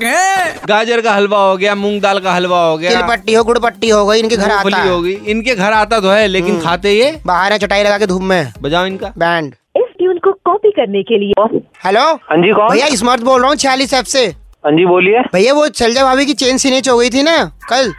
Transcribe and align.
कड़क 0.00 0.04
हैं। 0.04 0.60
गाजर 0.68 1.00
का 1.00 1.12
हलवा 1.12 1.38
हो 1.38 1.56
गया 1.56 1.74
मूंग 1.74 2.00
दाल 2.02 2.18
का 2.18 2.32
हलवा 2.32 2.62
हो 2.64 2.76
गया। 2.78 2.90
तिलपट्टी 2.90 3.34
हो 3.34 3.44
गुड़पट्टी 3.44 3.88
हो 3.88 4.04
गई 4.06 4.18
इनके 4.18 4.36
घर 4.36 4.50
आता। 4.50 4.76
है 4.76 4.88
हो 4.88 5.00
गई 5.00 5.12
इनके 5.12 5.54
घर 5.54 5.72
आता 5.72 6.00
तो 6.00 6.10
है 6.10 6.26
लेकिन 6.26 6.60
खाते 6.60 6.92
ये। 6.92 7.20
बाहर 7.26 7.52
है 7.52 7.58
चटाई 7.58 7.82
लगा 7.82 7.98
के 7.98 8.06
धूप 8.06 8.22
में। 8.22 8.52
बजाओ 8.62 8.86
इनका। 8.86 9.12
बैंड। 9.18 9.54
इस 9.76 9.88
ट्यून 9.98 10.18
को 10.18 10.32
कॉपी 10.44 10.70
करने 10.70 11.02
के 11.02 11.18
लिए 11.18 11.58
हेलो? 11.84 12.00
हाँ 12.00 12.36
जी 12.36 12.52
कौन? 12.52 12.68
भैया 12.70 12.86
स्मार्ट 12.96 13.22
बोल 13.22 13.40
रहा 13.40 13.48
हूँ 13.48 13.56
छियालीस 13.56 13.94
एफ़ 13.94 14.06
से। 14.06 14.26
हाँ 14.64 14.72
जी 14.72 14.86
बोलिए। 14.86 15.20
भैया 15.32 15.52
वो 15.54 15.66
चलजा 15.68 16.04
भाभी 16.04 16.26
की 16.26 16.34
चेन 16.34 16.58
सिनेच 16.58 16.88
हो 16.88 16.98
गई 16.98 17.10
थी 17.10 17.22
ना 17.22 17.36
कल। 17.70 17.92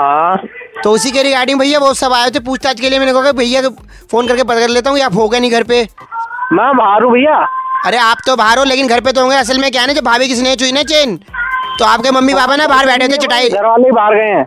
हाँ। 0.00 0.36
तो 0.84 0.90
उसी 0.90 1.10
के 1.10 1.22
रिगार्डिंग 1.22 1.58
भैया 1.60 1.78
वो 1.78 1.92
सब 1.94 2.12
आए 2.12 2.30
थे 2.30 2.40
पूछताछ 2.40 2.80
के 2.80 2.90
लिए 2.90 2.98
मैंने 2.98 3.12
कहा 3.12 3.32
भैया 3.32 3.60
फ़ोन 4.10 4.26
करके 4.28 4.42
पता 4.42 4.60
कर 4.60 4.68
लेता 4.68 4.90
हूँ 4.90 5.00
आप 5.00 5.14
हो 5.14 5.28
गए 5.28 5.40
नहीं 5.40 5.50
घर 5.50 5.62
पे? 5.62 5.82
मैं 6.52 6.76
बाहर 6.76 7.02
हूँ 7.02 7.12
भैया। 7.12 7.46
अरे 7.86 7.96
आप 7.98 8.18
तो 8.26 8.34
बाहर 8.36 8.58
हो 8.58 8.64
लेकिन 8.64 8.86
घर 8.88 9.00
पे 9.00 9.12
तो 9.12 9.20
होंगे 9.20 9.36
असल 9.36 9.58
में 9.58 9.70
क्या 9.70 9.80
है 9.80 9.86
ना 9.86 9.92
जब 9.92 10.04
भाभी 10.04 10.28
की 10.28 10.34
स्नेच 10.34 10.62
हुई 10.62 10.72
ना 10.72 10.82
चेन? 10.84 11.16
तो 11.78 11.84
आपके 11.84 12.10
मम्मी 12.10 12.34
पापा 12.34 12.56
ना 12.56 12.66
बाहर 12.66 12.86
बैठे 12.86 13.08
थे 13.08 13.16
चटाई 13.16 13.48
घर 13.50 13.66
वाले 13.66 13.90
बाहर 13.92 14.14
गए 14.14 14.28
हैं। 14.28 14.44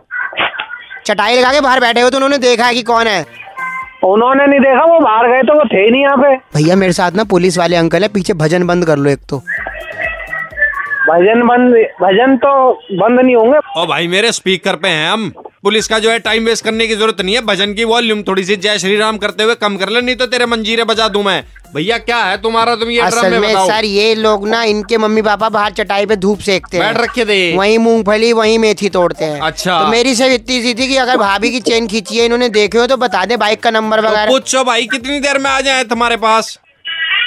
चटाई 1.06 1.36
लगा 1.36 1.52
के 1.54 1.62
बाहर 1.62 1.80
बैठे 1.80 2.02
हुए 2.02 2.10
तो 2.10 2.18
उन्होंने 2.18 2.38
देखा 2.38 2.66
है 2.66 2.74
कि 2.74 2.84
कौन 2.84 3.08
है। 3.08 3.26
उन्होंने 4.04 4.46
नहीं 4.48 4.60
देखा 4.60 4.84
वो 4.86 5.00
बाहर 5.00 5.28
गए 5.28 5.42
तो 5.42 5.54
वो 5.54 5.66
थे 5.66 5.84
ही 5.84 5.92
नहीं 5.92 6.02
यहाँ 6.02 6.18
पे। 6.18 6.36
भैया 6.56 6.76
मेरे 6.76 6.94
साथ 6.94 7.12
ना 7.12 7.24
पुलिस 7.32 7.58
वाले 7.58 7.76
अंकल 7.76 8.04
है 8.04 8.10
पीछे 8.10 8.34
भजन 8.42 8.68
बंद 8.68 8.86
कर 8.86 8.98
लो 8.98 9.10
एक 9.10 9.20
तो। 9.30 9.38
भजन 11.10 11.48
बंद 11.48 11.76
भजन 12.02 12.36
तो 12.38 12.54
बंद 12.94 13.20
नहीं 13.20 13.36
होंगे। 13.36 13.60
ओ 13.78 13.86
भाई 13.86 14.08
मेरे 14.08 14.32
स्पीकर 14.32 14.76
पे 14.76 14.88
हैं 14.90 15.10
हम। 15.12 15.32
पुलिस 15.64 15.88
का 15.88 15.98
जो 16.00 16.10
है 16.12 16.20
टाइम 16.20 16.46
वेस्ट 16.46 16.64
करने 16.64 16.88
की 16.88 16.96
ज़रूरत 16.96 17.22
नहीं 17.22 17.36
है। 17.36 17.42
भजन 17.44 17.74
की 17.74 17.84
वॉल्यूम 17.86 18.22
थोड़ी 18.24 18.44
सी 18.46 18.56
जय 18.58 18.78
श्री 18.80 18.96
राम 18.98 19.18
करते 19.18 19.44
हुए 19.44 19.56
कम 19.58 19.78
कर 19.78 19.90
ले 19.90 20.02
नहीं 20.02 20.16
तो 20.16 20.26
तेरे 20.28 20.46
मंजीरे 20.46 20.84
बजा 20.86 21.08
दू 21.10 21.22
मैं। 21.24 21.44
भैया 21.76 21.98
क्या 22.00 22.18
है 22.18 22.38
तुम्हारा? 22.42 22.76
तुम 22.76 22.90
ये 22.90 23.00
असल 23.02 23.38
में 23.40 23.54
सर 23.68 23.86
ये 23.86 24.14
लोग 24.16 24.48
ना 24.48 24.62
इनके 24.66 24.98
मम्मी 24.98 25.22
पापा 25.22 25.50
बाहर 25.50 25.72
चटाई 25.74 26.06
पे 26.06 26.16
धूप 26.18 26.40
सेकते 26.42 26.80
बैठ 26.80 26.96
हैं। 26.98 27.04
रखे 27.04 27.26
थे 27.26 27.56
वहीं 27.58 27.78
मूंगफली 27.80 28.32
वहीं 28.34 28.60
मेथी 28.60 28.90
तोड़ते 28.90 29.26
हैं। 29.26 29.40
अच्छा। 29.42 29.80
तो 29.80 29.88
मेरी 29.88 30.16
सिर्फ़ 30.16 30.34
इतनी 30.34 30.62
सी 30.62 30.74
थी 30.74 30.88
कि 30.88 30.96
अगर 30.98 31.18
भाभी 31.18 31.52
की 31.52 31.60
चेन 31.62 31.88
खींची 31.88 32.18
है 32.18 32.26
इन्होंने 32.26 32.50
देखे 32.52 32.78
हो 32.78 32.86
तो 32.88 32.98
बता 32.98 33.26
दे 33.26 33.38
बाइक 33.38 33.64
का 33.64 33.72
नंबर 33.72 34.02
तो 34.02 34.08
वगैरह। 34.08 34.32
पूछो 34.32 34.64
भाई 34.64 34.88
कितनी 34.88 35.20
देर 35.20 35.38
में 35.38 35.50
आ 35.50 35.60
जाए 35.62 35.84
तुम्हारे 35.86 36.18
पास? 36.18 36.58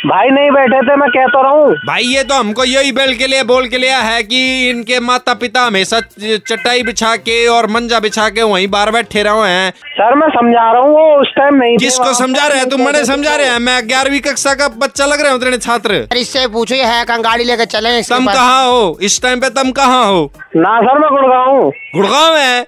भाई 0.07 0.29
नहीं 0.31 0.51
बैठे 0.51 0.81
थे 0.83 0.95
मैं 0.97 1.09
कह 1.11 1.27
तो 1.27 1.43
रहा 1.43 1.53
हूँ। 1.53 1.73
भाई 1.87 2.03
ये 2.05 2.23
तो 2.25 2.35
हमको 2.35 2.65
यही 2.65 2.93
बेल 2.93 3.15
के 3.17 3.27
लिए 3.27 3.43
बोल 3.45 3.67
के 3.69 3.79
लिया 3.79 3.99
है 3.99 4.23
कि 4.23 4.39
इनके 4.69 5.01
माता 5.01 5.35
पिता 5.35 5.63
हमेशा 5.63 6.01
चटाई 6.01 6.83
बिछा 6.83 7.15
के 7.19 7.37
और 7.49 7.67
मंजा 7.71 8.01
बिछा 8.01 8.29
के 8.29 8.43
वहीं 8.43 8.69
बार 8.71 8.91
बैठे 8.91 9.23
रहे 9.23 9.51
हैं। 9.51 9.71
सर 9.91 10.15
मैं 10.15 10.29
समझा 10.31 10.71
रहा 10.73 10.83
हूँ 10.83 10.91
वो 10.91 11.21
उस 11.21 11.33
टाइम 11.37 11.55
नहीं 11.55 11.77
थे 11.77 11.85
किसको 11.85 12.13
समझा 12.15 12.47
रहे 12.47 12.59
हैं? 12.59 12.69
तुम 12.69 12.85
मैंने 12.85 13.05
समझा 13.05 13.37
रहे 13.37 13.47
हैं। 13.47 13.59
मैं 13.61 13.79
ग्यारहवीं 13.89 14.21
कक्षा 14.21 14.55
का 14.55 14.69
बच्चा 14.81 15.07
लग 15.07 15.21
रहे 15.21 15.33
हो 15.33 15.39
तेरे 15.39 15.59
छात्र। 15.59 16.03
अरे 16.03 16.21
इससे 16.21 16.47
पूछो 16.49 16.75
ये 16.75 16.85
है 16.85 17.05
कहाँ 17.05 17.21
गाड़ी 17.23 17.45
लेकर 17.45 17.65
चले 17.77 18.01
तुम 18.03 18.27
कहाँ 18.27 18.67
हो? 18.67 18.99
इस 19.03 19.23
टाइम 19.23 19.41
पे 19.41 19.51
तुम 19.53 19.71
कहाँ 19.73 20.05
हो? 20.07 20.31
ना 20.57 20.79
सर 20.83 20.99
मैं 20.99 21.11
गुड़गांव 21.11 21.51
हूँ। 21.53 21.73
गुड़गांव 21.95 22.37
है? 22.37 22.61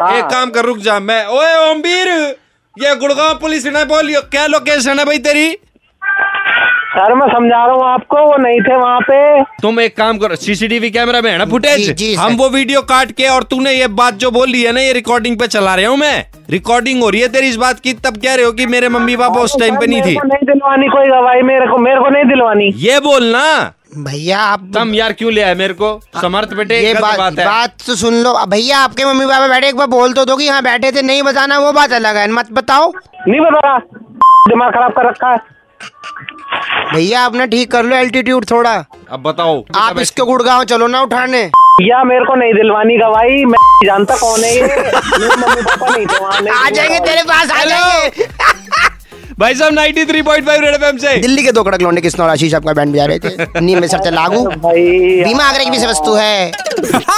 हाँ। 0.00 0.16
एक 0.18 0.24
काम 0.26 0.50
कर 0.50 0.64
रुक 0.64 0.78
जा। 0.80 0.98
मैं 1.00 1.24
ओए 1.28 1.54
ओमवीर 1.70 2.08
ये 2.76 2.94
गुड़गांव 2.96 3.38
पुलिस 3.40 3.66
ने 3.66 3.84
बोलियो 3.86 4.20
क्या 4.30 4.46
लोकेशन 4.48 4.98
है 4.98 5.04
भाई 5.04 5.18
तेरी? 5.20 5.56
सर 6.88 7.14
मैं 7.14 7.26
समझा 7.28 7.64
रहा 7.64 7.74
हूँ 7.74 7.84
आपको 7.84 8.24
वो 8.26 8.36
नहीं 8.42 8.60
थे 8.60 8.76
वहाँ 8.76 9.00
पे। 9.00 9.42
तुम 9.62 9.80
एक 9.80 9.96
काम 9.96 10.18
करो 10.18 10.36
सीसीटीवी 10.36 10.90
कैमरा 10.90 11.20
में 11.20 11.30
है 11.30 11.36
ना 11.38 11.44
फुटेज? 11.46 11.90
जी, 11.90 12.14
सर। 12.14 12.20
हम 12.20 12.36
वो 12.36 12.48
वीडियो 12.48 12.80
काट 12.84 13.10
के 13.12 13.26
और 13.28 13.42
तूने 13.50 13.72
ये 13.72 13.88
बात 13.94 14.14
जो 14.14 14.30
बोली 14.30 14.62
है 14.62 14.72
ना 14.72 14.80
ये 14.80 14.92
रिकॉर्डिंग 14.92 15.38
पे 15.38 15.46
चला 15.48 15.74
रहा 15.74 15.88
हूँ 15.88 15.96
मैं। 15.98 16.24
रिकॉर्डिंग 16.50 17.02
हो 17.02 17.10
रही 17.10 17.20
है 17.20 17.28
तेरी 17.28 17.48
इस 17.48 17.56
बात 17.56 17.80
की 17.80 17.92
तब 17.96 18.16
कह 18.22 18.34
रहे 18.34 18.44
हो 18.44 18.52
कि 18.52 18.66
मेरे 18.66 18.88
मम्मी 18.88 19.16
पापा 19.16 19.40
उस 19.40 19.58
टाइम 19.60 19.76
पे 19.76 19.86
नहीं 19.86 20.02
थी। 20.02 20.14
नहीं 20.24 20.46
दिलवानी 20.46 20.88
कोई 20.88 21.08
गवाही 21.08 21.42
मेरे 21.42 21.66
को 21.66 21.78
मेरे 21.78 22.00
को 22.00 22.08
नहीं 22.08 22.24
दिलवानी। 22.24 22.70
ये 22.78 23.00
बोलना 23.00 23.42
भैया 23.98 24.38
आप 24.46 24.70
तुम 24.74 24.94
यार 24.94 25.12
क्यों 25.12 25.32
ले 25.32 25.42
आए 25.42 25.54
मेरे 25.54 25.74
को? 25.74 25.92
समर्थ 26.20 26.54
बेटे 26.54 26.80
ये 26.80 26.94
बात 26.94 27.18
बात 27.18 27.38
है। 27.38 27.44
बात 27.46 27.74
तो 27.86 27.94
सुन 27.96 28.14
लो। 28.22 28.34
भैया 28.48 28.78
आपके 28.78 29.04
मम्मी 29.04 29.26
पापा 29.26 29.48
बैठे 29.48 29.68
एक 29.68 29.76
बार 29.76 29.86
बोल 29.88 30.12
तो 30.12 30.24
दो 30.24 30.36
कि 30.36 30.44
यहाँ 30.44 30.62
बैठे 30.62 30.92
थे 30.92 31.02
नहीं 31.02 31.22
बताना 31.22 31.58
वो 31.58 31.72
बात 31.74 31.92
अलग 31.92 32.16
है 32.16 32.30
मत 32.32 32.52
बताओ। 32.52 32.90
नहीं 33.28 33.40
बता 33.40 33.60
रहा 33.60 33.78
दिमाग 34.48 34.72
खराब 34.72 34.92
कर 34.92 35.08
रखा 35.08 35.30
है। 35.30 35.56
भैया 36.94 37.24
अपना 37.24 37.46
ठीक 37.46 37.70
कर 37.70 37.84
लो 37.84 37.96
एल्टीट्यूड 37.96 38.44
थोड़ा। 38.50 38.72
अब 39.12 39.22
बताओ। 39.22 39.64
आप 39.76 39.98
इसके 39.98 40.22
गुड़गांव 40.22 40.64
चलो 40.64 40.86
ना 40.86 41.02
उठाने। 41.02 41.50
या 41.82 42.02
मेरे 42.04 42.24
को 42.24 42.34
नहीं 42.34 42.52
दिलवानी 42.52 42.96
गवाही 42.96 43.44
मैं 43.44 43.58
जानता 43.86 44.16
कौन 44.16 44.44
है 44.44 44.54
ये। 44.56 44.62
मेरे 44.66 45.36
मम्मी 45.36 45.62
पापा 45.62 46.38
नहीं 46.40 46.46
थे 46.46 46.66
आ 46.66 46.70
जाएँगे 46.70 46.98
तेरे 47.00 47.22
पास 47.22 47.50
आ 47.50 47.64
जाएँगे। 47.64 48.26
भाई 49.38 49.54
साहब 49.54 49.72
93.5 49.72 50.60
रेड 50.60 50.74
एफएम 50.74 50.96
से। 50.96 51.16
दिल्ली 51.16 51.42
के 51.42 51.52
दो 51.52 51.62
कड़क 51.62 51.82
लौंडे 51.82 52.00
किसने 52.00 52.24
और 52.24 52.30
आशीष 52.30 52.54
आपका 52.54 52.72
बैंड 52.72 52.92
बजा 52.92 53.04
रहे 53.04 53.18
थे? 53.18 53.60
नीम 53.60 53.80
में 53.80 53.88
सबसे 53.88 54.10
लागू। 54.10 54.44
भाई 54.48 54.82
बीमा 55.24 55.44
आगरा 55.44 55.64
की 55.64 55.70
भी 55.70 55.86
वस्तु 55.86 56.14
हाँ, 56.14 56.50